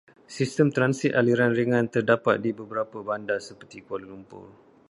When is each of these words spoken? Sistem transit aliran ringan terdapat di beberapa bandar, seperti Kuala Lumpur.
Sistem 0.35 0.67
transit 0.77 1.13
aliran 1.21 1.53
ringan 1.57 1.85
terdapat 1.95 2.35
di 2.45 2.51
beberapa 2.59 2.97
bandar, 3.09 3.37
seperti 3.49 3.77
Kuala 3.85 4.05
Lumpur. 4.11 4.45